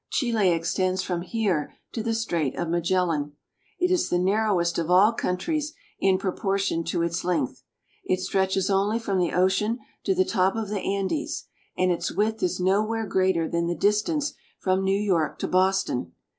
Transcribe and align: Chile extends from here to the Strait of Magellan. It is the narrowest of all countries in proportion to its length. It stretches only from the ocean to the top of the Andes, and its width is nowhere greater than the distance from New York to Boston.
Chile 0.09 0.49
extends 0.49 1.03
from 1.03 1.21
here 1.21 1.75
to 1.91 2.01
the 2.01 2.15
Strait 2.15 2.55
of 2.57 2.69
Magellan. 2.69 3.33
It 3.77 3.91
is 3.91 4.09
the 4.09 4.17
narrowest 4.17 4.79
of 4.79 4.89
all 4.89 5.13
countries 5.13 5.73
in 5.99 6.17
proportion 6.17 6.83
to 6.85 7.03
its 7.03 7.23
length. 7.23 7.61
It 8.05 8.19
stretches 8.19 8.71
only 8.71 8.97
from 8.97 9.19
the 9.19 9.31
ocean 9.31 9.77
to 10.05 10.15
the 10.15 10.25
top 10.25 10.55
of 10.55 10.69
the 10.69 10.81
Andes, 10.81 11.45
and 11.77 11.91
its 11.91 12.11
width 12.11 12.41
is 12.41 12.59
nowhere 12.59 13.05
greater 13.05 13.47
than 13.47 13.67
the 13.67 13.75
distance 13.77 14.33
from 14.57 14.83
New 14.83 14.99
York 14.99 15.37
to 15.37 15.47
Boston. 15.47 16.13